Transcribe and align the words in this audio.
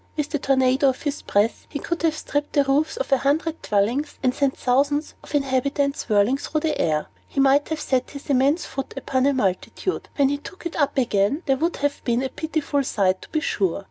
With 0.17 0.29
the 0.31 0.39
tornado 0.39 0.89
of 0.89 1.03
his 1.03 1.21
breath, 1.21 1.67
he 1.69 1.77
could 1.77 2.01
have 2.01 2.17
stripped 2.17 2.53
the 2.53 2.63
roofs 2.63 2.97
from 3.03 3.15
a 3.15 3.19
hundred 3.19 3.61
dwellings 3.61 4.17
and 4.23 4.33
sent 4.33 4.57
thousands 4.57 5.13
of 5.21 5.29
the 5.29 5.37
inhabitants 5.37 6.09
whirling 6.09 6.37
through 6.37 6.61
the 6.61 6.81
air. 6.81 7.05
He 7.27 7.39
might 7.39 7.69
have 7.69 7.79
set 7.79 8.09
his 8.09 8.27
immense 8.27 8.65
foot 8.65 8.95
upon 8.97 9.27
a 9.27 9.33
multitude; 9.33 10.09
and 10.15 10.29
when 10.29 10.29
he 10.29 10.39
took 10.39 10.65
it 10.65 10.75
up 10.75 10.97
again, 10.97 11.43
there 11.45 11.57
would 11.57 11.75
have 11.77 12.03
been 12.03 12.23
a 12.23 12.29
pitiful 12.29 12.83
sight, 12.83 13.21
to 13.21 13.29
be 13.29 13.41
sure. 13.41 13.79